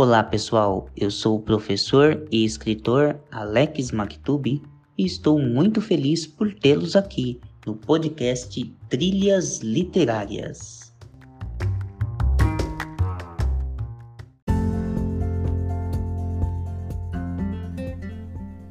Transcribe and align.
Olá 0.00 0.22
pessoal, 0.22 0.88
eu 0.96 1.10
sou 1.10 1.38
o 1.38 1.42
professor 1.42 2.24
e 2.30 2.44
escritor 2.44 3.18
Alex 3.32 3.90
Maktubi 3.90 4.62
e 4.96 5.04
estou 5.04 5.40
muito 5.40 5.80
feliz 5.80 6.24
por 6.24 6.54
tê-los 6.54 6.94
aqui 6.94 7.40
no 7.66 7.74
podcast 7.74 8.64
Trilhas 8.88 9.58
Literárias. 9.58 10.94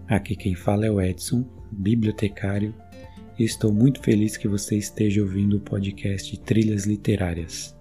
Aqui 0.07 0.33
quem 0.33 0.55
fala 0.55 0.85
é 0.85 0.89
o 0.89 1.01
Edson, 1.01 1.43
bibliotecário, 1.69 2.73
e 3.37 3.43
estou 3.43 3.73
muito 3.73 4.01
feliz 4.01 4.37
que 4.37 4.47
você 4.47 4.77
esteja 4.77 5.21
ouvindo 5.21 5.57
o 5.57 5.59
podcast 5.59 6.39
Trilhas 6.39 6.85
Literárias. 6.85 7.76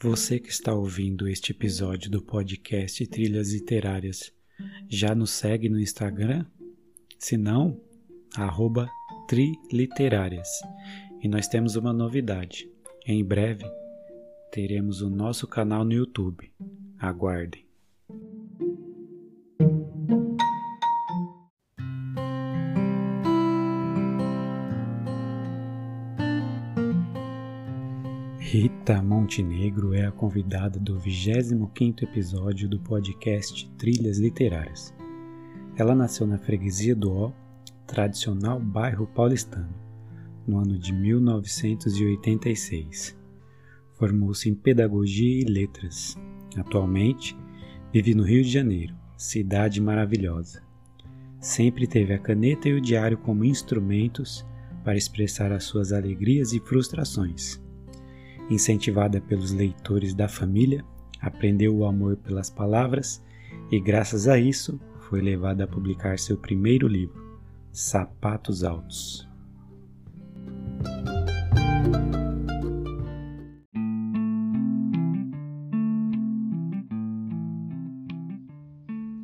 Você 0.00 0.38
que 0.38 0.48
está 0.48 0.72
ouvindo 0.72 1.26
este 1.26 1.50
episódio 1.50 2.08
do 2.08 2.22
podcast 2.22 3.04
Trilhas 3.08 3.52
Literárias 3.52 4.32
já 4.88 5.12
nos 5.12 5.30
segue 5.30 5.68
no 5.68 5.80
Instagram? 5.80 6.46
Se 7.18 7.36
não, 7.36 7.80
arroba 8.36 8.88
Triliterárias. 9.26 10.48
E 11.20 11.26
nós 11.26 11.48
temos 11.48 11.74
uma 11.74 11.92
novidade. 11.92 12.70
Em 13.04 13.24
breve 13.24 13.64
teremos 14.52 15.02
o 15.02 15.10
nosso 15.10 15.48
canal 15.48 15.84
no 15.84 15.92
YouTube. 15.92 16.48
Aguardem. 16.96 17.67
Rita 28.50 29.02
Montenegro 29.02 29.92
é 29.92 30.06
a 30.06 30.10
convidada 30.10 30.80
do 30.80 30.98
25º 30.98 32.04
episódio 32.04 32.66
do 32.66 32.80
podcast 32.80 33.70
Trilhas 33.76 34.18
Literárias. 34.18 34.94
Ela 35.76 35.94
nasceu 35.94 36.26
na 36.26 36.38
freguesia 36.38 36.96
do 36.96 37.12
Ó, 37.12 37.30
tradicional 37.86 38.58
bairro 38.58 39.06
paulistano, 39.06 39.68
no 40.46 40.56
ano 40.56 40.78
de 40.78 40.94
1986. 40.94 43.14
Formou-se 43.98 44.48
em 44.48 44.54
Pedagogia 44.54 45.42
e 45.42 45.44
Letras. 45.44 46.16
Atualmente, 46.56 47.36
vive 47.92 48.14
no 48.14 48.22
Rio 48.22 48.42
de 48.42 48.50
Janeiro, 48.50 48.96
cidade 49.14 49.78
maravilhosa. 49.78 50.62
Sempre 51.38 51.86
teve 51.86 52.14
a 52.14 52.18
caneta 52.18 52.66
e 52.66 52.72
o 52.72 52.80
diário 52.80 53.18
como 53.18 53.44
instrumentos 53.44 54.42
para 54.82 54.96
expressar 54.96 55.52
as 55.52 55.64
suas 55.64 55.92
alegrias 55.92 56.54
e 56.54 56.60
frustrações 56.60 57.60
Incentivada 58.50 59.20
pelos 59.20 59.52
leitores 59.52 60.14
da 60.14 60.26
família, 60.26 60.82
aprendeu 61.20 61.76
o 61.76 61.84
amor 61.84 62.16
pelas 62.16 62.48
palavras 62.48 63.22
e, 63.70 63.78
graças 63.78 64.26
a 64.26 64.38
isso, 64.38 64.80
foi 65.00 65.20
levada 65.20 65.64
a 65.64 65.66
publicar 65.66 66.18
seu 66.18 66.36
primeiro 66.36 66.88
livro, 66.88 67.38
Sapatos 67.70 68.64
Altos. 68.64 69.28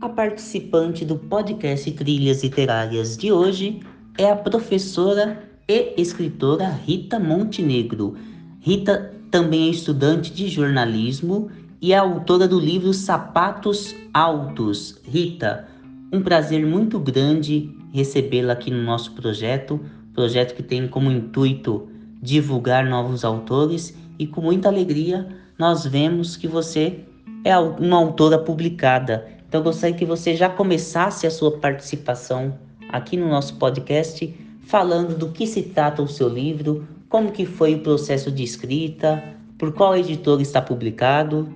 A 0.03 0.09
participante 0.11 1.03
do 1.07 1.17
podcast 1.17 1.91
Trilhas 1.93 2.43
Literárias 2.43 3.17
de 3.17 3.33
hoje 3.33 3.81
é 4.19 4.31
a 4.31 4.37
professora 4.37 5.43
e 5.67 5.95
escritora 5.97 6.69
Rita 6.69 7.19
Montenegro. 7.19 8.15
Rita 8.61 9.14
também 9.35 9.67
é 9.67 9.71
estudante 9.73 10.33
de 10.33 10.47
jornalismo 10.47 11.51
e 11.83 11.93
é 11.93 11.97
autora 11.97 12.47
do 12.47 12.61
livro 12.61 12.95
Sapatos 12.95 13.93
Altos. 14.13 15.01
Rita, 15.03 15.67
um 16.13 16.23
prazer 16.23 16.65
muito 16.65 17.01
grande 17.01 17.77
recebê-la 17.93 18.53
aqui 18.53 18.71
no 18.71 18.81
nosso 18.85 19.11
projeto, 19.11 19.81
projeto 20.15 20.55
que 20.55 20.63
tem 20.63 20.87
como 20.87 21.11
intuito 21.11 21.89
divulgar 22.23 22.89
novos 22.89 23.25
autores 23.25 23.93
e 24.21 24.25
com 24.25 24.41
muita 24.41 24.69
alegria 24.69 25.27
nós 25.59 25.85
vemos 25.85 26.37
que 26.37 26.47
você 26.47 27.01
é 27.43 27.59
uma 27.59 27.97
autora 27.97 28.39
publicada. 28.39 29.27
Então 29.49 29.63
eu 29.63 29.65
gostaria 29.65 29.97
que 29.97 30.07
você 30.07 30.37
já 30.37 30.49
começasse 30.49 31.27
a 31.27 31.31
sua 31.33 31.59
participação 31.59 32.57
aqui 32.89 33.17
no 33.17 33.29
nosso 33.29 33.57
podcast 33.57 34.33
falando 34.65 35.19
do 35.19 35.31
que 35.31 35.45
se 35.45 35.63
trata 35.63 36.03
o 36.03 36.09
seu 36.09 36.29
livro, 36.29 36.87
como 37.15 37.31
que 37.31 37.47
foi 37.47 37.77
o 37.77 37.79
processo 37.79 38.29
de 38.29 38.43
escrita, 38.43 39.23
por 39.57 39.73
qual 39.73 39.97
editor 39.97 40.41
está 40.41 40.61
publicado. 40.61 41.49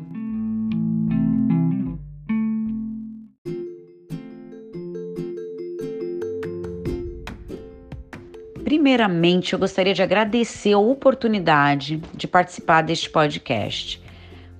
Primeiramente, 8.62 9.52
eu 9.52 9.58
gostaria 9.58 9.92
de 9.92 10.00
agradecer 10.00 10.74
a 10.74 10.78
oportunidade 10.78 12.00
de 12.14 12.28
participar 12.28 12.82
deste 12.82 13.10
podcast. 13.10 14.00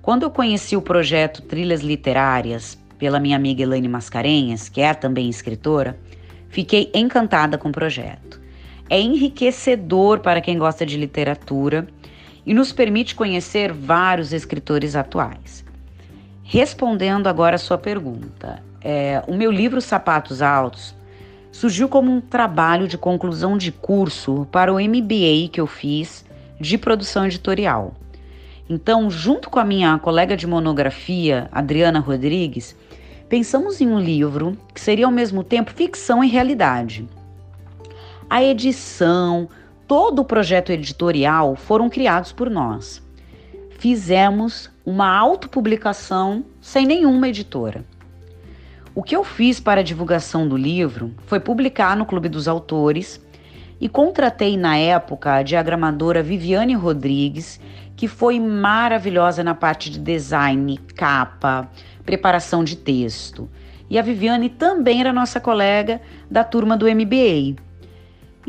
Quando 0.01 0.23
eu 0.23 0.29
conheci 0.29 0.75
o 0.75 0.81
projeto 0.81 1.41
Trilhas 1.41 1.79
Literárias 1.79 2.77
pela 2.97 3.21
minha 3.21 3.37
amiga 3.37 3.63
Elaine 3.63 3.87
Mascarenhas, 3.87 4.67
que 4.67 4.81
é 4.81 4.93
também 4.93 5.29
escritora, 5.29 5.97
fiquei 6.49 6.91
encantada 6.93 7.57
com 7.57 7.69
o 7.69 7.71
projeto 7.71 8.39
é 8.89 8.99
enriquecedor 8.99 10.19
para 10.19 10.41
quem 10.41 10.57
gosta 10.57 10.85
de 10.85 10.97
literatura 10.97 11.87
e 12.45 12.53
nos 12.53 12.71
permite 12.71 13.13
conhecer 13.13 13.71
vários 13.71 14.33
escritores 14.33 14.95
atuais. 14.95 15.63
Respondendo 16.43 17.27
agora 17.27 17.55
a 17.55 17.59
sua 17.59 17.77
pergunta, 17.77 18.63
é, 18.81 19.21
o 19.27 19.35
meu 19.35 19.51
livro 19.51 19.79
Sapatos 19.79 20.41
Altos 20.41 20.95
surgiu 21.51 21.87
como 21.87 22.11
um 22.11 22.19
trabalho 22.19 22.87
de 22.87 22.97
conclusão 22.97 23.57
de 23.57 23.71
curso 23.71 24.47
para 24.51 24.73
o 24.73 24.79
MBA 24.79 25.49
que 25.51 25.61
eu 25.61 25.67
fiz 25.67 26.25
de 26.59 26.77
produção 26.77 27.25
editorial. 27.25 27.93
Então, 28.67 29.09
junto 29.09 29.49
com 29.49 29.59
a 29.59 29.65
minha 29.65 29.97
colega 29.99 30.35
de 30.35 30.47
monografia, 30.47 31.47
Adriana 31.51 31.99
Rodrigues, 31.99 32.75
pensamos 33.27 33.81
em 33.81 33.87
um 33.87 33.99
livro 33.99 34.57
que 34.73 34.81
seria 34.81 35.05
ao 35.05 35.11
mesmo 35.11 35.43
tempo 35.43 35.71
ficção 35.71 36.23
e 36.23 36.27
realidade 36.27 37.07
a 38.29 38.43
edição, 38.43 39.49
todo 39.87 40.19
o 40.19 40.25
projeto 40.25 40.71
editorial 40.71 41.55
foram 41.55 41.89
criados 41.89 42.31
por 42.31 42.47
nós. 42.47 43.01
Fizemos 43.71 44.69
uma 44.85 45.09
autopublicação 45.17 46.45
sem 46.61 46.85
nenhuma 46.85 47.27
editora. 47.27 47.83
O 48.93 49.01
que 49.01 49.15
eu 49.15 49.23
fiz 49.23 49.59
para 49.59 49.79
a 49.79 49.83
divulgação 49.83 50.47
do 50.47 50.55
livro 50.55 51.11
foi 51.25 51.39
publicar 51.39 51.97
no 51.97 52.05
Clube 52.05 52.29
dos 52.29 52.47
Autores 52.47 53.19
e 53.81 53.89
contratei 53.89 54.57
na 54.57 54.77
época 54.77 55.33
a 55.33 55.43
diagramadora 55.43 56.21
Viviane 56.21 56.75
Rodrigues, 56.75 57.59
que 57.95 58.07
foi 58.07 58.39
maravilhosa 58.39 59.43
na 59.43 59.55
parte 59.55 59.89
de 59.89 59.97
design, 59.97 60.77
capa, 60.95 61.67
preparação 62.05 62.63
de 62.63 62.75
texto. 62.75 63.49
E 63.89 63.97
a 63.97 64.03
Viviane 64.03 64.49
também 64.49 64.99
era 64.99 65.11
nossa 65.11 65.39
colega 65.39 65.99
da 66.29 66.43
turma 66.43 66.77
do 66.77 66.85
MBA. 66.85 67.68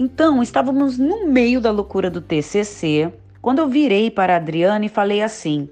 Então, 0.03 0.43
estávamos 0.43 0.97
no 0.97 1.27
meio 1.27 1.61
da 1.61 1.71
loucura 1.71 2.09
do 2.09 2.23
TCC, 2.23 3.13
quando 3.43 3.59
eu 3.59 3.69
virei 3.69 4.11
para 4.11 4.33
a 4.33 4.37
Adriana 4.37 4.87
e 4.87 4.89
falei 4.89 5.21
assim: 5.21 5.69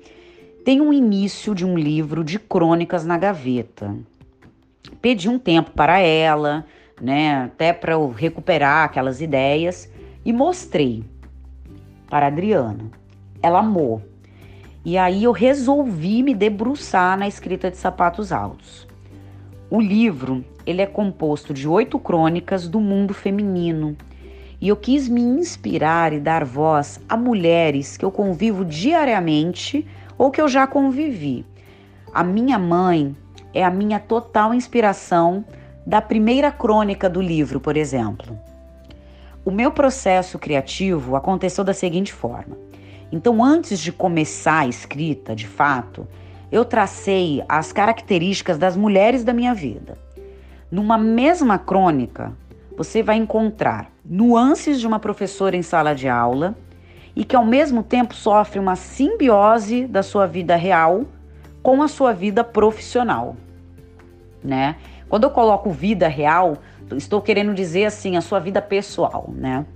tem 0.67 0.83
um 0.83 0.93
início 0.93 1.55
de 1.55 1.65
um 1.65 1.79
livro 1.79 2.23
de 2.23 2.39
crônicas 2.39 3.07
na 3.07 3.17
gaveta. 3.17 3.97
Pedi 5.01 5.31
um 5.31 5.39
tempo 5.39 5.71
para 5.71 6.01
ela, 6.01 6.67
né, 7.01 7.45
até 7.45 7.73
para 7.73 7.95
eu 7.95 8.11
recuperar 8.11 8.85
aquelas 8.85 9.23
ideias 9.23 9.91
e 10.23 10.31
mostrei 10.31 11.03
para 12.11 12.27
a 12.27 12.29
Adriana. 12.29 12.91
Ela 13.43 13.61
amou. 13.61 14.03
E 14.85 14.99
aí 14.99 15.25
eu 15.25 15.33
resolvi 15.33 16.23
me 16.23 16.35
debruçar 16.35 17.17
na 17.17 17.27
escrita 17.27 17.71
de 17.71 17.79
Sapatos 17.79 18.31
Altos. 18.31 18.87
O 19.71 19.81
livro, 19.81 20.45
ele 20.67 20.83
é 20.83 20.87
composto 20.87 21.55
de 21.55 21.67
oito 21.67 21.99
crônicas 21.99 22.69
do 22.69 22.79
mundo 22.79 23.15
feminino 23.15 23.97
e 24.61 24.69
eu 24.69 24.77
quis 24.77 25.09
me 25.09 25.21
inspirar 25.21 26.13
e 26.13 26.19
dar 26.19 26.45
voz 26.45 27.01
a 27.09 27.17
mulheres 27.17 27.97
que 27.97 28.05
eu 28.05 28.11
convivo 28.11 28.65
diariamente 28.65 29.87
ou 30.17 30.31
que 30.31 30.41
eu 30.41 30.49
já 30.49 30.67
convivi. 30.67 31.47
A 32.13 32.25
minha 32.25 32.59
mãe 32.59 33.15
é 33.55 33.65
a 33.65 33.71
minha 33.71 34.01
total 34.01 34.53
inspiração 34.53 35.45
da 35.87 36.03
primeira 36.03 36.51
crônica 36.51 37.09
do 37.09 37.21
livro, 37.21 37.61
por 37.61 37.77
exemplo. 37.77 38.39
O 39.45 39.51
meu 39.51 39.71
processo 39.71 40.39
criativo 40.39 41.17
aconteceu 41.17 41.65
da 41.65 41.73
seguinte 41.73 42.13
forma. 42.13 42.57
Então, 43.11 43.43
antes 43.43 43.81
de 43.81 43.91
começar 43.91 44.61
a 44.61 44.67
escrita, 44.67 45.35
de 45.35 45.47
fato, 45.47 46.07
eu 46.53 46.65
tracei 46.65 47.43
as 47.49 47.73
características 47.73 48.59
das 48.59 48.77
mulheres 48.77 49.25
da 49.25 49.33
minha 49.33 49.55
vida. 49.55 49.97
Numa 50.71 50.99
mesma 50.99 51.59
crônica, 51.59 52.33
você 52.79 53.03
vai 53.03 53.17
encontrar 53.17 53.91
nuances 54.05 54.79
de 54.79 54.87
uma 54.87 55.01
professora 55.01 55.57
em 55.57 55.63
sala 55.63 55.97
de 55.97 56.09
aula 56.09 56.57
e 57.17 57.25
que 57.25 57.35
ao 57.35 57.45
mesmo 57.45 57.83
tempo 57.83 58.15
sofre 58.15 58.61
uma 58.61 58.77
simbiose 58.77 59.85
da 59.85 60.01
sua 60.01 60.29
vida 60.29 60.55
real 60.55 61.05
com 61.61 61.83
a 61.83 61.89
sua 61.89 62.13
vida 62.13 62.45
profissional, 62.45 63.35
né? 64.45 64.77
Quando 65.09 65.25
eu 65.25 65.31
coloco 65.31 65.73
vida 65.73 66.07
real, 66.07 66.57
estou 66.97 67.21
querendo 67.21 67.53
dizer 67.53 67.87
assim 67.87 68.17
a 68.17 68.21
sua 68.21 68.39
vida 68.39 68.63
pessoal, 68.63 69.29
né? 69.35 69.67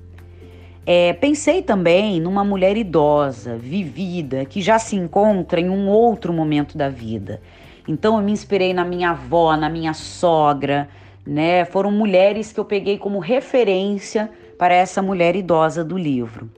É, 0.87 1.13
pensei 1.15 1.61
também 1.61 2.21
numa 2.21 2.45
mulher 2.45 2.77
idosa, 2.77 3.57
vivida, 3.57 4.45
que 4.45 4.63
já 4.63 4.79
se 4.79 4.95
encontra 4.95 5.61
em 5.61 5.69
um 5.69 5.89
outro 5.89 6.33
momento 6.33 6.79
da 6.79 6.89
vida. 6.89 7.41
Então 7.89 8.17
eu 8.17 8.23
me 8.23 8.31
inspirei 8.31 8.73
na 8.73 8.85
minha 8.85 9.11
avó, 9.11 9.57
na 9.57 9.69
minha 9.69 9.93
sogra, 9.93 10.89
né? 11.27 11.65
Foram 11.65 11.91
mulheres 11.91 12.53
que 12.53 12.61
eu 12.61 12.65
peguei 12.65 12.99
como 12.99 13.19
referência 13.19 14.31
para 14.59 14.75
essa 14.75 15.01
mulher 15.01 15.37
idosa 15.37 15.85
do 15.85 15.97
livro. 15.97 16.51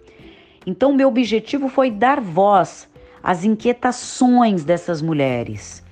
Então 0.67 0.93
meu 0.93 1.09
objetivo 1.09 1.69
foi 1.69 1.91
dar 1.91 2.21
voz 2.21 2.89
às 3.23 3.45
inquietações 3.45 4.65
dessas 4.65 5.03
mulheres. 5.03 5.83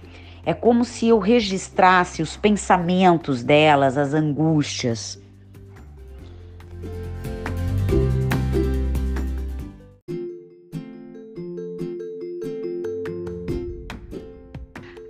É 0.44 0.52
como 0.52 0.84
se 0.84 1.08
eu 1.08 1.18
registrasse 1.18 2.20
os 2.20 2.36
pensamentos 2.36 3.44
delas, 3.44 3.96
as 3.96 4.12
angústias. 4.12 5.20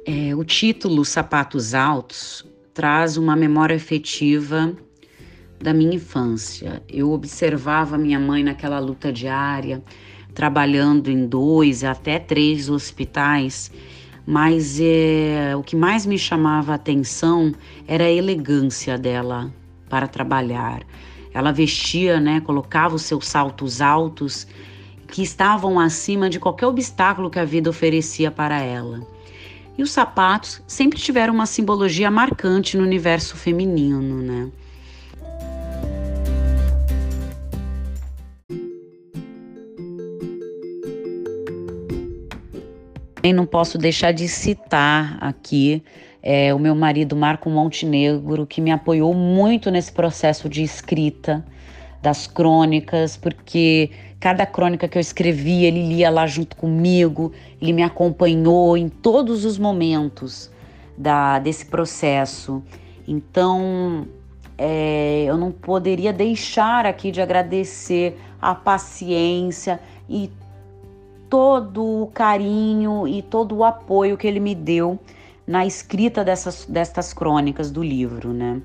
É, 0.04 0.34
o 0.34 0.44
título 0.44 1.04
Sapatos 1.04 1.74
Altos 1.74 2.51
traz 2.74 3.16
uma 3.16 3.36
memória 3.36 3.76
afetiva 3.76 4.72
da 5.60 5.72
minha 5.72 5.94
infância. 5.94 6.82
Eu 6.88 7.12
observava 7.12 7.98
minha 7.98 8.18
mãe 8.18 8.42
naquela 8.42 8.78
luta 8.78 9.12
diária, 9.12 9.82
trabalhando 10.34 11.10
em 11.10 11.26
dois 11.26 11.84
até 11.84 12.18
três 12.18 12.68
hospitais, 12.68 13.70
mas 14.26 14.78
é, 14.80 15.54
o 15.56 15.62
que 15.62 15.76
mais 15.76 16.06
me 16.06 16.18
chamava 16.18 16.72
a 16.72 16.76
atenção 16.76 17.52
era 17.86 18.04
a 18.04 18.10
elegância 18.10 18.96
dela 18.96 19.52
para 19.88 20.06
trabalhar. 20.06 20.82
Ela 21.34 21.52
vestia, 21.52 22.20
né, 22.20 22.40
colocava 22.40 22.94
os 22.94 23.02
seus 23.02 23.26
saltos 23.26 23.80
altos 23.80 24.46
que 25.08 25.22
estavam 25.22 25.78
acima 25.78 26.30
de 26.30 26.40
qualquer 26.40 26.66
obstáculo 26.66 27.30
que 27.30 27.38
a 27.38 27.44
vida 27.44 27.68
oferecia 27.68 28.30
para 28.30 28.60
ela. 28.60 29.06
E 29.76 29.82
os 29.82 29.90
sapatos 29.90 30.62
sempre 30.66 30.98
tiveram 30.98 31.32
uma 31.32 31.46
simbologia 31.46 32.10
marcante 32.10 32.76
no 32.76 32.82
universo 32.82 33.36
feminino, 33.36 34.22
né? 34.22 34.50
E 43.24 43.32
não 43.32 43.46
posso 43.46 43.78
deixar 43.78 44.12
de 44.12 44.26
citar 44.26 45.16
aqui 45.20 45.82
é, 46.22 46.52
o 46.52 46.58
meu 46.58 46.74
marido 46.74 47.14
Marco 47.14 47.48
Montenegro, 47.48 48.46
que 48.46 48.60
me 48.60 48.72
apoiou 48.72 49.14
muito 49.14 49.70
nesse 49.70 49.92
processo 49.92 50.48
de 50.48 50.62
escrita 50.62 51.44
das 52.02 52.26
crônicas, 52.26 53.16
porque 53.16 53.90
cada 54.18 54.44
crônica 54.44 54.88
que 54.88 54.98
eu 54.98 55.00
escrevi, 55.00 55.64
ele 55.64 55.86
lia 55.86 56.10
lá 56.10 56.26
junto 56.26 56.56
comigo, 56.56 57.32
ele 57.60 57.72
me 57.72 57.82
acompanhou 57.82 58.76
em 58.76 58.88
todos 58.88 59.44
os 59.44 59.56
momentos 59.56 60.50
da, 60.98 61.38
desse 61.38 61.66
processo. 61.66 62.62
Então, 63.06 64.06
é, 64.58 65.24
eu 65.26 65.36
não 65.36 65.52
poderia 65.52 66.12
deixar 66.12 66.86
aqui 66.86 67.10
de 67.10 67.20
agradecer 67.20 68.18
a 68.40 68.54
paciência 68.54 69.80
e 70.08 70.30
todo 71.30 72.02
o 72.02 72.06
carinho 72.08 73.06
e 73.08 73.22
todo 73.22 73.56
o 73.56 73.64
apoio 73.64 74.16
que 74.18 74.26
ele 74.26 74.40
me 74.40 74.54
deu 74.54 74.98
na 75.46 75.64
escrita 75.64 76.24
dessas, 76.24 76.66
destas 76.68 77.12
crônicas 77.12 77.70
do 77.70 77.82
livro, 77.82 78.32
né? 78.32 78.60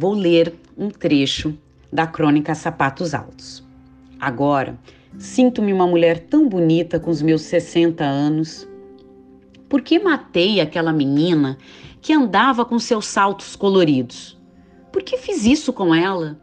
Vou 0.00 0.14
ler 0.14 0.54
um 0.78 0.88
trecho 0.88 1.54
da 1.92 2.06
crônica 2.06 2.54
Sapatos 2.54 3.12
Altos. 3.12 3.62
Agora, 4.18 4.78
sinto-me 5.18 5.74
uma 5.74 5.86
mulher 5.86 6.20
tão 6.20 6.48
bonita 6.48 6.98
com 6.98 7.10
os 7.10 7.20
meus 7.20 7.42
60 7.42 8.02
anos. 8.02 8.66
Por 9.68 9.82
que 9.82 9.98
matei 9.98 10.58
aquela 10.58 10.90
menina 10.90 11.58
que 12.00 12.14
andava 12.14 12.64
com 12.64 12.78
seus 12.78 13.04
saltos 13.04 13.54
coloridos? 13.54 14.40
Por 14.90 15.02
que 15.02 15.18
fiz 15.18 15.44
isso 15.44 15.70
com 15.70 15.94
ela? 15.94 16.40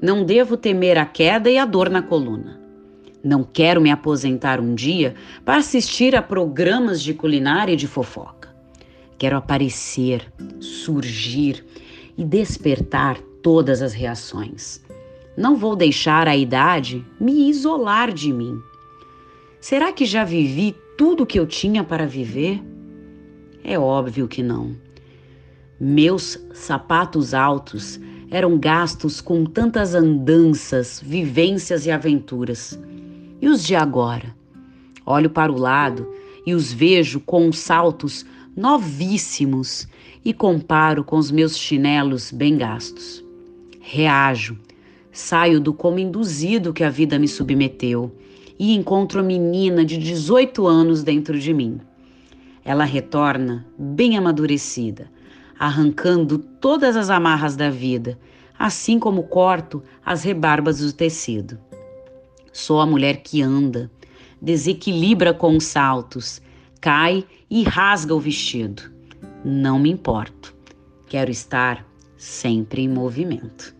Não 0.00 0.24
devo 0.24 0.56
temer 0.56 0.96
a 0.96 1.04
queda 1.04 1.50
e 1.50 1.58
a 1.58 1.64
dor 1.64 1.90
na 1.90 2.02
coluna. 2.02 2.60
Não 3.20 3.42
quero 3.42 3.80
me 3.80 3.90
aposentar 3.90 4.60
um 4.60 4.76
dia 4.76 5.16
para 5.44 5.56
assistir 5.56 6.14
a 6.14 6.22
programas 6.22 7.02
de 7.02 7.12
culinária 7.14 7.72
e 7.72 7.76
de 7.76 7.88
fofoca. 7.88 8.54
Quero 9.18 9.36
aparecer, 9.36 10.32
surgir 10.60 11.64
e 12.16 12.24
despertar 12.24 13.18
todas 13.42 13.82
as 13.82 13.92
reações. 13.92 14.82
Não 15.36 15.56
vou 15.56 15.76
deixar 15.76 16.26
a 16.26 16.36
idade 16.36 17.04
me 17.20 17.48
isolar 17.48 18.12
de 18.12 18.32
mim. 18.32 18.58
Será 19.60 19.92
que 19.92 20.06
já 20.06 20.24
vivi 20.24 20.74
tudo 20.96 21.24
o 21.24 21.26
que 21.26 21.38
eu 21.38 21.46
tinha 21.46 21.84
para 21.84 22.06
viver? 22.06 22.62
É 23.62 23.78
óbvio 23.78 24.26
que 24.28 24.42
não. 24.42 24.74
Meus 25.78 26.38
sapatos 26.54 27.34
altos 27.34 28.00
eram 28.30 28.58
gastos 28.58 29.20
com 29.20 29.44
tantas 29.44 29.94
andanças, 29.94 31.02
vivências 31.04 31.84
e 31.84 31.90
aventuras. 31.90 32.78
E 33.40 33.48
os 33.48 33.62
de 33.62 33.76
agora? 33.76 34.34
Olho 35.04 35.28
para 35.28 35.52
o 35.52 35.58
lado 35.58 36.10
e 36.46 36.54
os 36.54 36.72
vejo 36.72 37.20
com 37.20 37.52
saltos 37.52 38.24
novíssimos 38.56 39.86
e 40.24 40.32
comparo 40.32 41.04
com 41.04 41.16
os 41.16 41.30
meus 41.30 41.58
chinelos 41.58 42.32
bem 42.32 42.56
gastos. 42.56 43.22
Reajo, 43.80 44.58
saio 45.12 45.60
do 45.60 45.74
como 45.74 45.98
induzido 45.98 46.72
que 46.72 46.82
a 46.82 46.90
vida 46.90 47.18
me 47.18 47.28
submeteu 47.28 48.16
e 48.58 48.74
encontro 48.74 49.20
a 49.20 49.22
menina 49.22 49.84
de 49.84 49.98
18 49.98 50.66
anos 50.66 51.02
dentro 51.02 51.38
de 51.38 51.52
mim. 51.52 51.78
Ela 52.64 52.84
retorna 52.84 53.66
bem 53.78 54.16
amadurecida, 54.16 55.10
arrancando 55.58 56.38
todas 56.38 56.96
as 56.96 57.10
amarras 57.10 57.54
da 57.54 57.70
vida, 57.70 58.18
assim 58.58 58.98
como 58.98 59.24
corto 59.24 59.82
as 60.04 60.22
rebarbas 60.22 60.80
do 60.80 60.92
tecido. 60.92 61.58
Sou 62.52 62.80
a 62.80 62.86
mulher 62.86 63.18
que 63.18 63.42
anda, 63.42 63.90
desequilibra 64.40 65.34
com 65.34 65.56
os 65.56 65.64
saltos, 65.64 66.40
cai 66.80 67.24
e 67.50 67.62
rasga 67.62 68.14
o 68.14 68.20
vestido 68.20 68.96
não 69.46 69.78
me 69.78 69.90
importo. 69.90 70.52
Quero 71.06 71.30
estar 71.30 71.86
sempre 72.16 72.82
em 72.82 72.88
movimento. 72.88 73.76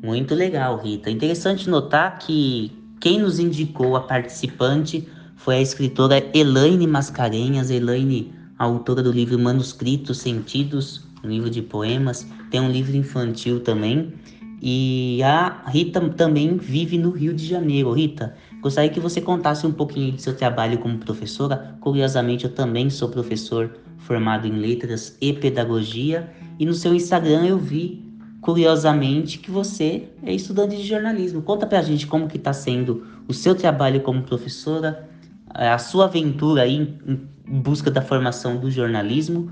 Muito 0.00 0.36
legal, 0.36 0.78
Rita. 0.78 1.10
Interessante 1.10 1.68
notar 1.68 2.20
que 2.20 2.70
quem 3.00 3.18
nos 3.20 3.40
indicou 3.40 3.96
a 3.96 4.00
participante 4.02 5.08
foi 5.34 5.56
a 5.56 5.60
escritora 5.60 6.30
Elaine 6.32 6.86
Mascarenhas. 6.86 7.70
Elaine, 7.70 8.32
autora 8.56 9.02
do 9.02 9.10
livro 9.10 9.36
Manuscritos 9.36 10.18
Sentidos, 10.18 11.04
um 11.24 11.28
livro 11.28 11.50
de 11.50 11.60
poemas. 11.60 12.24
Tem 12.50 12.60
um 12.60 12.70
livro 12.70 12.96
infantil 12.96 13.60
também. 13.60 14.12
E 14.60 15.22
a 15.22 15.64
Rita 15.66 16.00
também 16.10 16.56
vive 16.56 16.96
no 16.96 17.10
Rio 17.10 17.34
de 17.34 17.46
Janeiro. 17.46 17.92
Rita, 17.92 18.34
gostaria 18.60 18.90
que 18.90 19.00
você 19.00 19.20
contasse 19.20 19.66
um 19.66 19.72
pouquinho 19.72 20.12
do 20.12 20.20
seu 20.20 20.34
trabalho 20.34 20.78
como 20.78 20.98
professora. 20.98 21.76
Curiosamente, 21.80 22.44
eu 22.44 22.52
também 22.52 22.88
sou 22.88 23.08
professor 23.08 23.70
formado 23.98 24.46
em 24.46 24.52
letras 24.52 25.16
e 25.20 25.32
pedagogia. 25.32 26.30
E 26.58 26.64
no 26.64 26.72
seu 26.72 26.94
Instagram 26.94 27.44
eu 27.44 27.58
vi, 27.58 28.02
curiosamente, 28.40 29.38
que 29.38 29.50
você 29.50 30.08
é 30.22 30.32
estudante 30.32 30.76
de 30.76 30.86
jornalismo. 30.86 31.42
Conta 31.42 31.66
pra 31.66 31.82
gente 31.82 32.06
como 32.06 32.26
que 32.26 32.38
está 32.38 32.52
sendo 32.52 33.06
o 33.28 33.34
seu 33.34 33.54
trabalho 33.54 34.00
como 34.00 34.22
professora, 34.22 35.08
a 35.50 35.78
sua 35.78 36.06
aventura 36.06 36.62
aí 36.62 36.96
em 37.06 37.60
busca 37.60 37.90
da 37.90 38.02
formação 38.02 38.56
do 38.56 38.70
jornalismo 38.70 39.50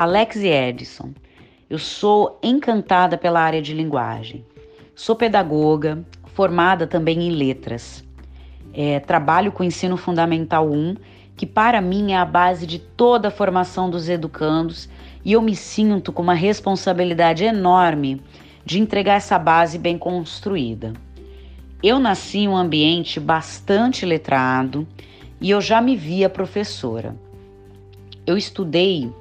Alex 0.00 0.36
e 0.36 0.48
Edson. 0.48 1.12
Eu 1.68 1.78
sou 1.78 2.38
encantada 2.42 3.18
pela 3.18 3.38
área 3.38 3.60
de 3.60 3.74
linguagem. 3.74 4.42
Sou 4.94 5.14
pedagoga, 5.14 6.02
formada 6.28 6.86
também 6.86 7.28
em 7.28 7.30
letras. 7.32 8.02
É, 8.72 8.98
trabalho 8.98 9.52
com 9.52 9.62
o 9.62 9.66
ensino 9.66 9.98
fundamental 9.98 10.66
1, 10.70 10.96
que 11.36 11.44
para 11.44 11.82
mim 11.82 12.12
é 12.12 12.16
a 12.16 12.24
base 12.24 12.66
de 12.66 12.78
toda 12.78 13.28
a 13.28 13.30
formação 13.30 13.90
dos 13.90 14.08
educandos, 14.08 14.88
e 15.22 15.34
eu 15.34 15.42
me 15.42 15.54
sinto 15.54 16.14
com 16.14 16.22
uma 16.22 16.32
responsabilidade 16.32 17.44
enorme 17.44 18.22
de 18.64 18.80
entregar 18.80 19.16
essa 19.16 19.38
base 19.38 19.76
bem 19.76 19.98
construída. 19.98 20.94
Eu 21.82 21.98
nasci 21.98 22.38
em 22.38 22.48
um 22.48 22.56
ambiente 22.56 23.20
bastante 23.20 24.06
letrado 24.06 24.88
e 25.38 25.50
eu 25.50 25.60
já 25.60 25.78
me 25.78 25.94
via 25.94 26.30
professora. 26.30 27.14
Eu 28.26 28.38
estudei 28.38 29.12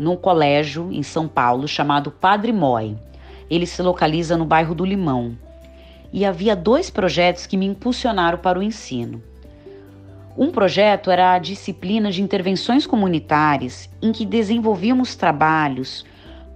num 0.00 0.16
colégio 0.16 0.90
em 0.90 1.02
São 1.02 1.28
Paulo 1.28 1.68
chamado 1.68 2.10
Padre 2.10 2.54
Mói. 2.54 2.96
Ele 3.50 3.66
se 3.66 3.82
localiza 3.82 4.34
no 4.34 4.46
bairro 4.46 4.74
do 4.74 4.82
Limão. 4.82 5.36
E 6.10 6.24
havia 6.24 6.56
dois 6.56 6.88
projetos 6.88 7.46
que 7.46 7.54
me 7.54 7.66
impulsionaram 7.66 8.38
para 8.38 8.58
o 8.58 8.62
ensino. 8.62 9.22
Um 10.38 10.50
projeto 10.50 11.10
era 11.10 11.34
a 11.34 11.38
disciplina 11.38 12.10
de 12.10 12.22
intervenções 12.22 12.86
comunitárias, 12.86 13.90
em 14.00 14.10
que 14.10 14.24
desenvolvíamos 14.24 15.14
trabalhos 15.14 16.06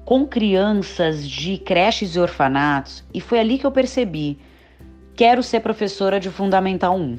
com 0.06 0.26
crianças 0.26 1.28
de 1.28 1.58
creches 1.58 2.16
e 2.16 2.20
orfanatos, 2.20 3.04
e 3.12 3.20
foi 3.20 3.40
ali 3.40 3.58
que 3.58 3.66
eu 3.66 3.70
percebi: 3.70 4.38
quero 5.14 5.42
ser 5.42 5.60
professora 5.60 6.18
de 6.18 6.30
Fundamental 6.30 6.96
1. 6.96 7.18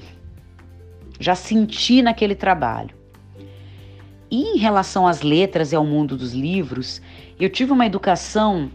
Já 1.20 1.36
senti 1.36 2.02
naquele 2.02 2.34
trabalho. 2.34 2.95
E 4.30 4.56
em 4.56 4.58
relação 4.58 5.08
às 5.08 5.22
letras 5.22 5.72
e 5.72 5.76
ao 5.76 5.86
mundo 5.86 6.18
dos 6.18 6.34
livros, 6.34 7.02
eu 7.40 7.50
tive 7.50 7.72
uma 7.72 7.86
educação 7.86 8.72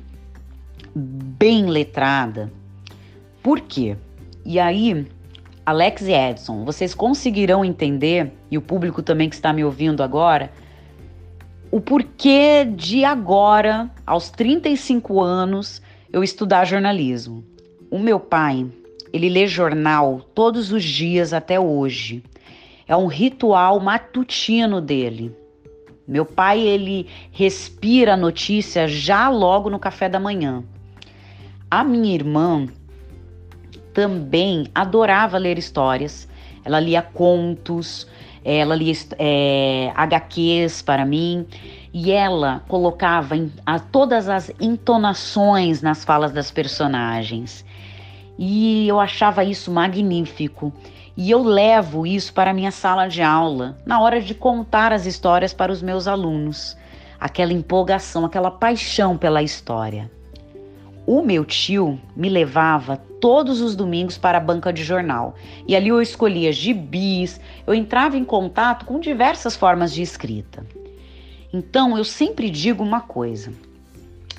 bem 0.94 1.66
letrada. 1.66 2.52
Por 3.42 3.60
quê? 3.60 3.96
E 4.44 4.58
aí, 4.58 5.06
Alex 5.64 6.02
e 6.02 6.12
Edson, 6.12 6.64
vocês 6.64 6.94
conseguirão 6.94 7.64
entender, 7.64 8.32
e 8.50 8.58
o 8.58 8.62
público 8.62 9.02
também 9.02 9.28
que 9.28 9.34
está 9.34 9.52
me 9.52 9.64
ouvindo 9.64 10.02
agora, 10.02 10.50
o 11.70 11.80
porquê 11.80 12.64
de 12.64 13.04
agora, 13.04 13.90
aos 14.04 14.30
35 14.30 15.20
anos, 15.20 15.80
eu 16.12 16.24
estudar 16.24 16.64
jornalismo. 16.64 17.44
O 17.90 17.98
meu 17.98 18.18
pai, 18.18 18.66
ele 19.12 19.28
lê 19.28 19.46
jornal 19.46 20.20
todos 20.34 20.72
os 20.72 20.82
dias 20.82 21.32
até 21.32 21.60
hoje. 21.60 22.24
É 22.88 22.96
um 22.96 23.06
ritual 23.06 23.78
matutino 23.78 24.80
dele. 24.80 25.32
Meu 26.10 26.26
pai, 26.26 26.58
ele 26.58 27.06
respira 27.30 28.14
a 28.14 28.16
notícia 28.16 28.88
já 28.88 29.28
logo 29.28 29.70
no 29.70 29.78
café 29.78 30.08
da 30.08 30.18
manhã. 30.18 30.64
A 31.70 31.84
minha 31.84 32.12
irmã 32.12 32.66
também 33.94 34.66
adorava 34.74 35.38
ler 35.38 35.56
histórias. 35.56 36.28
Ela 36.64 36.80
lia 36.80 37.00
contos, 37.00 38.08
ela 38.44 38.74
lia 38.74 38.92
é, 39.20 39.92
HQs 39.94 40.82
para 40.82 41.06
mim 41.06 41.46
e 41.94 42.10
ela 42.10 42.64
colocava 42.66 43.36
em, 43.36 43.52
a, 43.64 43.78
todas 43.78 44.28
as 44.28 44.50
entonações 44.60 45.80
nas 45.80 46.04
falas 46.04 46.32
das 46.32 46.50
personagens. 46.50 47.64
E 48.36 48.88
eu 48.88 48.98
achava 48.98 49.44
isso 49.44 49.70
magnífico. 49.70 50.72
E 51.16 51.30
eu 51.30 51.42
levo 51.42 52.06
isso 52.06 52.32
para 52.32 52.50
a 52.50 52.54
minha 52.54 52.70
sala 52.70 53.08
de 53.08 53.22
aula, 53.22 53.76
na 53.84 54.00
hora 54.00 54.20
de 54.20 54.34
contar 54.34 54.92
as 54.92 55.06
histórias 55.06 55.52
para 55.52 55.72
os 55.72 55.82
meus 55.82 56.06
alunos. 56.06 56.76
Aquela 57.18 57.52
empolgação, 57.52 58.24
aquela 58.24 58.50
paixão 58.50 59.18
pela 59.18 59.42
história. 59.42 60.10
O 61.06 61.22
meu 61.22 61.44
tio 61.44 62.00
me 62.14 62.28
levava 62.28 62.96
todos 63.20 63.60
os 63.60 63.74
domingos 63.74 64.16
para 64.16 64.38
a 64.38 64.40
banca 64.40 64.72
de 64.72 64.84
jornal 64.84 65.34
e 65.66 65.74
ali 65.74 65.88
eu 65.88 66.00
escolhia 66.00 66.52
gibis, 66.52 67.40
eu 67.66 67.74
entrava 67.74 68.16
em 68.16 68.24
contato 68.24 68.86
com 68.86 69.00
diversas 69.00 69.56
formas 69.56 69.92
de 69.92 70.02
escrita. 70.02 70.64
Então 71.52 71.98
eu 71.98 72.04
sempre 72.04 72.48
digo 72.48 72.82
uma 72.82 73.00
coisa: 73.00 73.52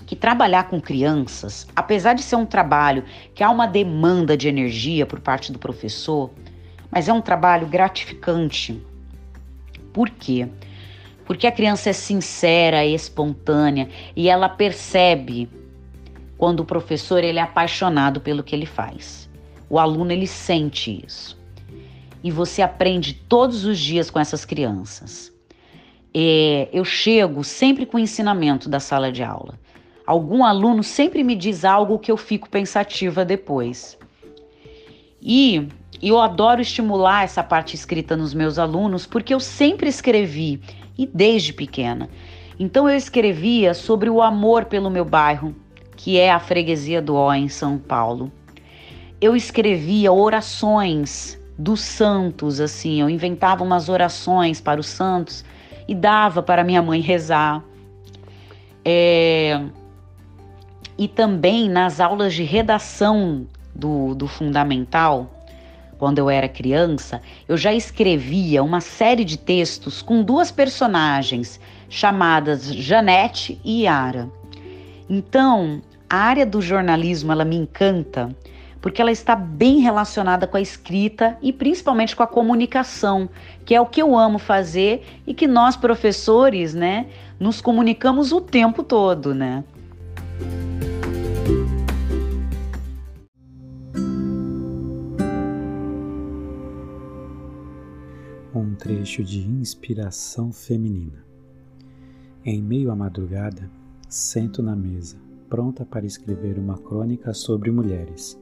que 0.05 0.15
trabalhar 0.15 0.63
com 0.69 0.79
crianças, 0.79 1.67
apesar 1.75 2.13
de 2.13 2.23
ser 2.23 2.35
um 2.35 2.45
trabalho 2.45 3.03
que 3.35 3.43
há 3.43 3.49
uma 3.49 3.67
demanda 3.67 4.35
de 4.35 4.47
energia 4.47 5.05
por 5.05 5.19
parte 5.19 5.51
do 5.51 5.59
professor, 5.59 6.31
mas 6.91 7.07
é 7.07 7.13
um 7.13 7.21
trabalho 7.21 7.67
gratificante. 7.67 8.81
Por 9.93 10.09
quê? 10.09 10.47
Porque 11.25 11.47
a 11.47 11.51
criança 11.51 11.89
é 11.89 11.93
sincera, 11.93 12.83
é 12.83 12.89
espontânea 12.89 13.89
e 14.15 14.27
ela 14.27 14.49
percebe 14.49 15.49
quando 16.37 16.61
o 16.61 16.65
professor 16.65 17.23
ele 17.23 17.39
é 17.39 17.41
apaixonado 17.41 18.19
pelo 18.19 18.43
que 18.43 18.55
ele 18.55 18.65
faz. 18.65 19.29
O 19.69 19.79
aluno 19.79 20.11
ele 20.11 20.27
sente 20.27 21.03
isso. 21.05 21.39
E 22.23 22.29
você 22.29 22.61
aprende 22.61 23.13
todos 23.13 23.63
os 23.63 23.79
dias 23.79 24.11
com 24.11 24.19
essas 24.19 24.43
crianças. 24.43 25.31
É, 26.13 26.67
eu 26.73 26.83
chego 26.83 27.43
sempre 27.43 27.85
com 27.85 27.97
o 27.97 27.99
ensinamento 27.99 28.67
da 28.67 28.79
sala 28.79 29.11
de 29.11 29.23
aula. 29.23 29.57
Algum 30.05 30.43
aluno 30.43 30.83
sempre 30.83 31.23
me 31.23 31.35
diz 31.35 31.63
algo 31.63 31.97
que 31.97 32.11
eu 32.11 32.17
fico 32.17 32.49
pensativa 32.49 33.23
depois. 33.23 33.97
E 35.21 35.67
e 36.01 36.09
eu 36.09 36.19
adoro 36.19 36.61
estimular 36.61 37.23
essa 37.23 37.43
parte 37.43 37.75
escrita 37.75 38.17
nos 38.17 38.33
meus 38.33 38.57
alunos 38.57 39.05
porque 39.05 39.33
eu 39.33 39.39
sempre 39.39 39.87
escrevi 39.87 40.59
e 40.97 41.05
desde 41.05 41.53
pequena. 41.53 42.09
Então 42.59 42.89
eu 42.89 42.97
escrevia 42.97 43.73
sobre 43.73 44.09
o 44.09 44.21
amor 44.21 44.65
pelo 44.65 44.89
meu 44.89 45.05
bairro, 45.05 45.55
que 45.95 46.17
é 46.17 46.31
a 46.31 46.39
freguesia 46.39 47.01
do 47.01 47.15
Ó 47.15 47.33
em 47.33 47.47
São 47.47 47.77
Paulo. 47.77 48.31
Eu 49.19 49.35
escrevia 49.35 50.11
orações 50.11 51.39
dos 51.57 51.81
santos, 51.81 52.59
assim, 52.59 53.01
eu 53.01 53.09
inventava 53.09 53.63
umas 53.63 53.87
orações 53.87 54.59
para 54.59 54.79
os 54.79 54.87
santos 54.87 55.45
e 55.87 55.93
dava 55.93 56.41
para 56.41 56.63
minha 56.63 56.81
mãe 56.81 57.01
rezar. 57.01 57.63
É... 58.83 59.63
E 60.97 61.07
também 61.07 61.69
nas 61.69 61.99
aulas 61.99 62.33
de 62.33 62.43
redação 62.43 63.45
do, 63.75 64.15
do 64.15 64.27
fundamental, 64.27 65.40
quando 66.01 66.17
eu 66.17 66.31
era 66.31 66.49
criança, 66.49 67.21
eu 67.47 67.55
já 67.55 67.71
escrevia 67.71 68.63
uma 68.63 68.81
série 68.81 69.23
de 69.23 69.37
textos 69.37 70.01
com 70.01 70.23
duas 70.23 70.49
personagens 70.49 71.59
chamadas 71.89 72.73
Janete 72.73 73.61
e 73.63 73.83
Yara. 73.83 74.27
Então, 75.07 75.79
a 76.09 76.17
área 76.17 76.43
do 76.43 76.59
jornalismo 76.59 77.31
ela 77.31 77.45
me 77.45 77.55
encanta 77.55 78.35
porque 78.81 78.99
ela 78.99 79.11
está 79.11 79.35
bem 79.35 79.81
relacionada 79.81 80.47
com 80.47 80.57
a 80.57 80.61
escrita 80.61 81.37
e 81.39 81.53
principalmente 81.53 82.15
com 82.15 82.23
a 82.23 82.27
comunicação, 82.27 83.29
que 83.63 83.75
é 83.75 83.79
o 83.79 83.85
que 83.85 84.01
eu 84.01 84.17
amo 84.17 84.39
fazer 84.39 85.05
e 85.27 85.35
que 85.35 85.45
nós 85.45 85.75
professores, 85.75 86.73
né, 86.73 87.05
nos 87.39 87.61
comunicamos 87.61 88.31
o 88.31 88.41
tempo 88.41 88.81
todo, 88.81 89.35
né? 89.35 89.63
Trecho 98.91 99.23
de 99.23 99.39
inspiração 99.39 100.51
feminina. 100.51 101.23
Em 102.43 102.61
meio 102.61 102.91
à 102.91 102.95
madrugada, 102.95 103.71
sento 104.09 104.61
na 104.61 104.75
mesa, 104.75 105.15
pronta 105.47 105.85
para 105.85 106.05
escrever 106.05 106.59
uma 106.59 106.77
crônica 106.77 107.33
sobre 107.33 107.71
mulheres. 107.71 108.37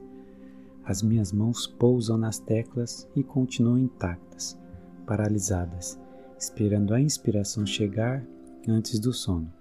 As 0.84 1.02
minhas 1.02 1.30
mãos 1.30 1.68
pousam 1.68 2.18
nas 2.18 2.40
teclas 2.40 3.08
e 3.14 3.22
continuam 3.22 3.78
intactas, 3.78 4.58
paralisadas, 5.06 5.96
esperando 6.36 6.94
a 6.94 7.00
inspiração 7.00 7.64
chegar 7.64 8.26
antes 8.66 8.98
do 8.98 9.12
sono. 9.12 9.52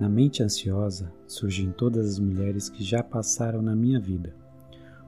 Na 0.00 0.08
mente 0.08 0.42
ansiosa 0.42 1.12
surgem 1.24 1.70
todas 1.70 2.04
as 2.04 2.18
mulheres 2.18 2.68
que 2.68 2.82
já 2.82 3.00
passaram 3.00 3.62
na 3.62 3.76
minha 3.76 4.00
vida, 4.00 4.34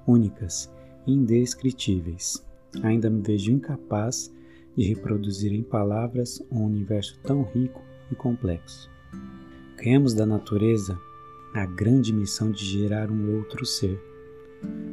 únicas 0.07 0.73
indescritíveis. 1.05 2.47
Ainda 2.85 3.11
me 3.11 3.21
vejo 3.21 3.50
incapaz 3.50 4.31
de 4.76 4.85
reproduzir 4.85 5.52
em 5.52 5.62
palavras 5.62 6.42
um 6.50 6.64
universo 6.64 7.18
tão 7.23 7.42
rico 7.42 7.83
e 8.11 8.14
complexo. 8.14 8.90
Ganhamos 9.76 10.14
da 10.14 10.26
natureza 10.26 10.99
a 11.54 11.64
grande 11.64 12.12
missão 12.12 12.50
de 12.50 12.64
gerar 12.64 13.11
um 13.11 13.37
outro 13.37 13.64
ser. 13.64 13.99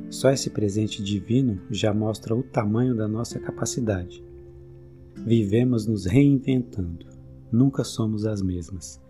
Só 0.09 0.31
esse 0.31 0.49
presente 0.49 1.03
divino 1.03 1.59
já 1.69 1.93
mostra 1.93 2.35
o 2.35 2.43
tamanho 2.43 2.95
da 2.95 3.07
nossa 3.07 3.39
capacidade. 3.39 4.23
Vivemos 5.25 5.85
nos 5.85 6.05
reinventando, 6.05 7.05
nunca 7.51 7.83
somos 7.83 8.25
as 8.25 8.41
mesmas. 8.41 9.01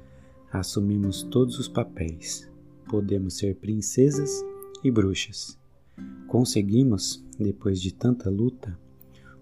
Assumimos 0.51 1.23
todos 1.23 1.59
os 1.59 1.67
papéis. 1.67 2.51
Podemos 2.89 3.37
ser 3.37 3.55
princesas 3.55 4.43
e 4.83 4.91
bruxas. 4.91 5.57
Conseguimos, 6.27 7.23
depois 7.39 7.81
de 7.81 7.93
tanta 7.93 8.29
luta, 8.29 8.77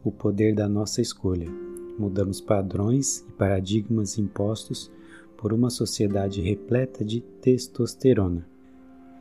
o 0.03 0.11
poder 0.11 0.53
da 0.53 0.67
nossa 0.67 1.01
escolha. 1.01 1.49
Mudamos 1.97 2.41
padrões 2.41 3.19
e 3.27 3.31
paradigmas 3.33 4.17
impostos 4.17 4.91
por 5.37 5.53
uma 5.53 5.69
sociedade 5.69 6.41
repleta 6.41 7.03
de 7.03 7.21
testosterona. 7.41 8.45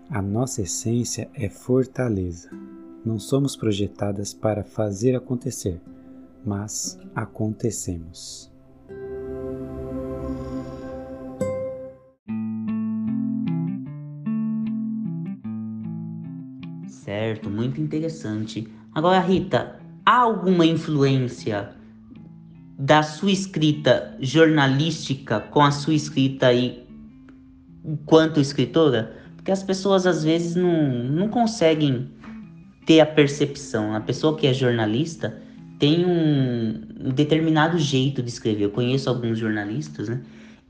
A 0.08 0.20
nossa 0.20 0.62
essência 0.62 1.30
é 1.34 1.48
fortaleza, 1.48 2.50
Não 3.02 3.18
somos 3.18 3.56
projetadas 3.56 4.34
para 4.34 4.62
fazer 4.62 5.16
acontecer, 5.16 5.80
mas 6.44 6.98
acontecemos. 7.14 8.52
Certo, 16.86 17.48
muito 17.48 17.80
interessante. 17.80 18.68
Agora, 18.92 19.20
Rita, 19.20 19.79
há 20.10 20.16
alguma 20.16 20.66
influência 20.66 21.70
da 22.76 23.00
sua 23.00 23.30
escrita 23.30 24.16
jornalística 24.18 25.38
com 25.38 25.60
a 25.60 25.70
sua 25.70 25.94
escrita 25.94 26.48
aí 26.48 26.84
enquanto 27.84 28.40
escritora? 28.40 29.16
Porque 29.36 29.52
as 29.52 29.62
pessoas 29.62 30.08
às 30.08 30.24
vezes 30.24 30.56
não, 30.56 31.04
não 31.04 31.28
conseguem 31.28 32.10
ter 32.84 32.98
a 32.98 33.06
percepção. 33.06 33.94
A 33.94 34.00
pessoa 34.00 34.36
que 34.36 34.48
é 34.48 34.52
jornalista 34.52 35.40
tem 35.78 36.04
um, 36.04 37.12
determinado 37.14 37.78
jeito 37.78 38.20
de 38.20 38.30
escrever. 38.30 38.64
Eu 38.64 38.70
conheço 38.70 39.08
alguns 39.08 39.38
jornalistas, 39.38 40.08
né? 40.08 40.20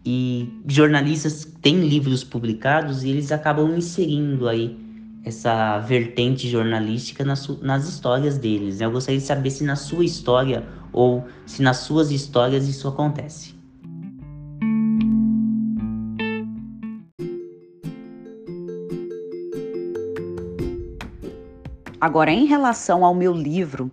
E 0.04 0.52
jornalistas 0.66 1.46
têm 1.62 1.80
livros 1.88 2.22
publicados 2.22 3.04
e 3.04 3.08
eles 3.08 3.32
acabam 3.32 3.74
inserindo 3.74 4.46
aí 4.46 4.76
essa 5.24 5.78
vertente 5.78 6.48
jornalística 6.48 7.24
nas, 7.24 7.46
nas 7.60 7.88
histórias 7.88 8.38
deles. 8.38 8.78
Né? 8.78 8.86
Eu 8.86 8.90
gostaria 8.90 9.20
de 9.20 9.26
saber 9.26 9.50
se 9.50 9.64
na 9.64 9.76
sua 9.76 10.04
história 10.04 10.66
ou 10.92 11.24
se 11.46 11.62
nas 11.62 11.78
suas 11.78 12.10
histórias 12.10 12.66
isso 12.68 12.88
acontece. 12.88 13.58
Agora, 22.00 22.30
em 22.30 22.46
relação 22.46 23.04
ao 23.04 23.14
meu 23.14 23.32
livro 23.32 23.90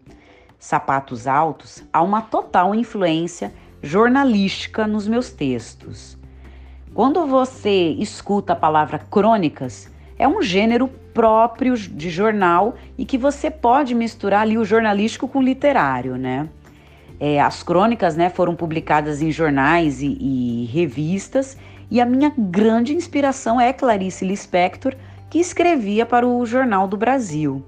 Sapatos 0.58 1.28
Altos, 1.28 1.84
há 1.92 2.02
uma 2.02 2.22
total 2.22 2.74
influência 2.74 3.54
jornalística 3.82 4.88
nos 4.88 5.08
meus 5.08 5.30
textos. 5.30 6.18
Quando 6.94 7.28
você 7.28 7.90
escuta 8.00 8.54
a 8.54 8.56
palavra 8.56 8.98
crônicas, 8.98 9.92
é 10.18 10.28
um 10.28 10.42
gênero 10.42 10.90
próprio 11.18 11.76
de 11.76 12.12
jornal 12.12 12.76
e 12.96 13.04
que 13.04 13.18
você 13.18 13.50
pode 13.50 13.96
misturar 13.96 14.42
ali 14.42 14.56
o 14.56 14.64
jornalístico 14.64 15.28
com 15.28 15.40
o 15.40 15.42
literário, 15.42 16.16
né? 16.16 16.48
É, 17.20 17.42
as 17.42 17.64
crônicas 17.64 18.16
né, 18.16 18.30
foram 18.30 18.56
publicadas 18.56 19.20
em 19.20 19.32
jornais 19.32 20.00
e, 20.04 20.16
e, 20.22 20.66
revistas, 20.72 21.58
e 21.90 22.00
a 22.00 22.06
minha 22.06 22.32
grande 22.38 22.94
inspiração 22.94 23.60
é 23.60 23.74
Clarice 23.74 24.24
Lispector, 24.24 24.94
que 25.28 25.40
escrevia 25.40 26.06
para 26.06 26.28
o 26.28 26.46
Jornal 26.46 26.88
do 26.88 26.96
Brasil. 26.96 27.66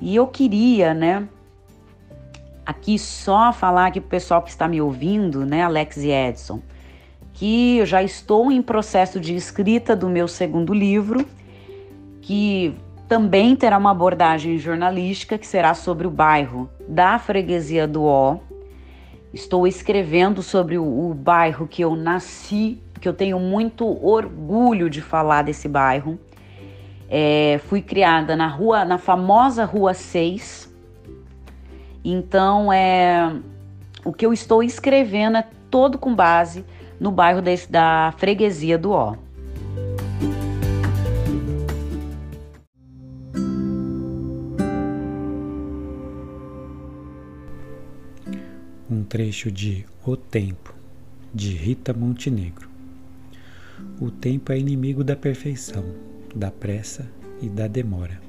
E 0.00 0.16
eu 0.16 0.26
queria, 0.26 0.92
né, 0.92 1.28
aqui 2.66 2.98
só 2.98 3.52
falar 3.52 3.86
aqui 3.86 4.00
o 4.00 4.02
pessoal 4.02 4.42
que 4.42 4.50
está 4.50 4.66
me 4.66 4.80
ouvindo, 4.80 5.46
né, 5.46 5.62
Alex 5.62 5.98
e 5.98 6.10
Edson, 6.10 6.60
que 7.34 7.76
eu 7.76 7.86
já 7.86 8.02
estou 8.02 8.50
em 8.50 8.60
processo 8.60 9.20
de 9.20 9.36
escrita 9.36 9.94
do 9.94 10.08
meu 10.08 10.26
segundo 10.26 10.74
livro, 10.74 11.24
que 12.28 12.74
também 13.08 13.56
terá 13.56 13.78
uma 13.78 13.90
abordagem 13.90 14.58
jornalística 14.58 15.38
que 15.38 15.46
será 15.46 15.72
sobre 15.72 16.06
o 16.06 16.10
bairro 16.10 16.68
da 16.86 17.18
Freguesia 17.18 17.88
do 17.88 18.04
Ó. 18.04 18.36
Estou 19.32 19.66
escrevendo 19.66 20.42
sobre 20.42 20.76
o, 20.76 20.84
o 20.84 21.14
bairro 21.14 21.66
que 21.66 21.80
eu 21.80 21.96
nasci, 21.96 22.82
que 23.00 23.08
eu 23.08 23.14
tenho 23.14 23.40
muito 23.40 23.86
orgulho 24.06 24.90
de 24.90 25.00
falar 25.00 25.40
desse 25.40 25.66
bairro. 25.70 26.18
É, 27.08 27.62
fui 27.64 27.80
criada 27.80 28.36
na 28.36 28.46
rua, 28.46 28.84
na 28.84 28.98
famosa 28.98 29.64
Rua 29.64 29.94
6. 29.94 30.70
Então, 32.04 32.70
é, 32.70 33.36
o 34.04 34.12
que 34.12 34.26
eu 34.26 34.34
estou 34.34 34.62
escrevendo 34.62 35.38
é 35.38 35.46
todo 35.70 35.96
com 35.96 36.14
base 36.14 36.62
no 37.00 37.10
bairro 37.10 37.40
desse, 37.40 37.72
da 37.72 38.12
Freguesia 38.18 38.76
do 38.76 38.90
Ó. 38.90 39.16
trecho 49.08 49.50
de 49.50 49.86
O 50.04 50.18
Tempo, 50.18 50.74
de 51.34 51.54
Rita 51.54 51.94
Montenegro. 51.94 52.68
O 53.98 54.10
tempo 54.10 54.52
é 54.52 54.58
inimigo 54.58 55.02
da 55.02 55.16
perfeição 55.16 55.82
da 56.34 56.50
pressa 56.50 57.10
e 57.40 57.48
da 57.48 57.66
demora. 57.66 58.20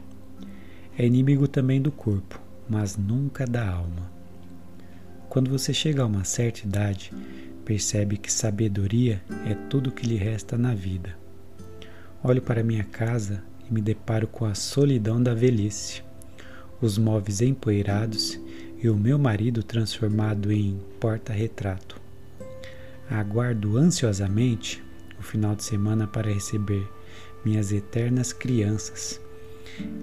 É 0.97 1.05
inimigo 1.05 1.49
também 1.49 1.81
do 1.81 1.91
corpo, 1.91 2.41
mas 2.69 2.95
nunca 2.95 3.45
da 3.45 3.69
alma. 3.69 4.09
Quando 5.27 5.51
você 5.51 5.73
chega 5.73 6.01
a 6.01 6.05
uma 6.05 6.23
certa 6.23 6.65
idade, 6.65 7.11
percebe 7.65 8.17
que 8.17 8.31
sabedoria 8.31 9.21
é 9.45 9.53
tudo 9.69 9.91
que 9.91 10.07
lhe 10.07 10.15
resta 10.15 10.57
na 10.57 10.73
vida. 10.73 11.13
Olho 12.23 12.41
para 12.41 12.63
minha 12.63 12.85
casa 12.85 13.43
e 13.69 13.73
me 13.73 13.81
deparo 13.81 14.27
com 14.27 14.45
a 14.45 14.55
solidão 14.55 15.21
da 15.21 15.33
velhice, 15.33 16.01
os 16.81 16.97
móveis 16.97 17.41
empoeirados 17.41 18.39
e 18.81 18.89
o 18.89 18.95
meu 18.95 19.19
marido 19.19 19.61
transformado 19.61 20.51
em 20.51 20.79
porta-retrato. 20.99 21.99
Aguardo 23.09 23.77
ansiosamente 23.77 24.81
o 25.19 25.23
final 25.23 25.55
de 25.55 25.63
semana 25.63 26.07
para 26.07 26.31
receber 26.31 26.87
minhas 27.43 27.71
eternas 27.71 28.31
crianças. 28.31 29.19